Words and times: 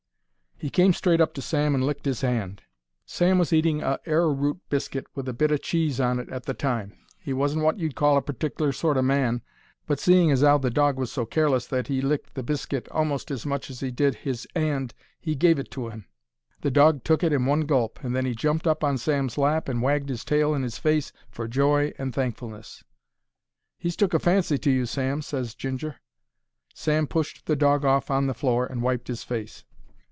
He 0.57 0.69
came 0.69 0.93
straight 0.93 1.19
up 1.19 1.33
to 1.33 1.41
Sam 1.41 1.73
and 1.73 1.83
licked 1.83 2.05
his 2.05 2.23
'and. 2.23 2.61
Sam 3.03 3.39
was 3.39 3.51
eating 3.51 3.81
a 3.81 3.97
arrowroot 4.05 4.59
biscuit 4.69 5.07
with 5.15 5.27
a 5.27 5.33
bit 5.33 5.51
o' 5.51 5.57
cheese 5.57 5.99
on 5.99 6.19
it 6.19 6.29
at 6.29 6.43
the 6.43 6.53
time. 6.53 6.93
He 7.17 7.33
wasn't 7.33 7.63
wot 7.63 7.79
you'd 7.79 7.95
call 7.95 8.15
a 8.15 8.21
partickler 8.21 8.71
sort 8.71 8.95
o' 8.95 9.01
man, 9.01 9.41
but, 9.87 9.99
seeing 9.99 10.29
as 10.29 10.43
'ow 10.43 10.59
the 10.59 10.69
dog 10.69 10.97
was 10.97 11.11
so 11.11 11.25
careless 11.25 11.65
that 11.65 11.89
'e 11.89 11.99
licked 11.99 12.35
the 12.35 12.43
biscuit 12.43 12.87
a'most 12.91 13.31
as 13.31 13.43
much 13.43 13.71
as 13.71 13.79
he 13.79 13.89
did 13.89 14.13
his 14.13 14.47
'and, 14.53 14.93
he 15.19 15.33
gave 15.33 15.57
it 15.57 15.71
to 15.71 15.89
'im. 15.89 16.05
The 16.59 16.69
dog 16.69 17.03
took 17.03 17.23
it 17.23 17.33
in 17.33 17.47
one 17.47 17.61
gulp, 17.61 17.97
and 18.03 18.15
then 18.15 18.25
he 18.27 18.35
jumped 18.35 18.67
up 18.67 18.83
on 18.83 18.99
Sam's 18.99 19.39
lap 19.39 19.67
and 19.67 19.81
wagged 19.81 20.09
his 20.09 20.23
tail 20.23 20.53
in 20.53 20.63
'is 20.63 20.77
face 20.77 21.11
for 21.31 21.47
joy 21.47 21.91
and 21.97 22.13
thankfulness. 22.13 22.83
"He's 23.79 23.95
took 23.95 24.13
a 24.13 24.19
fancy 24.19 24.59
to 24.59 24.69
you, 24.69 24.85
Sam," 24.85 25.23
ses 25.23 25.55
Ginger. 25.55 25.95
Sam 26.75 27.07
pushed 27.07 27.47
the 27.47 27.55
dog 27.55 27.83
off 27.83 28.11
on 28.11 28.23
to 28.25 28.27
the 28.27 28.33
floor 28.35 28.67
and 28.67 28.83
wiped 28.83 29.07
his 29.07 29.23
face. 29.23 29.63